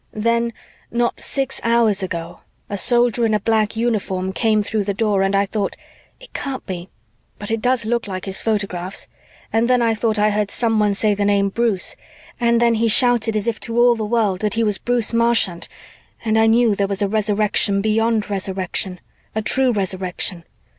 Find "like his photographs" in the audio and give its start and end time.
8.07-9.07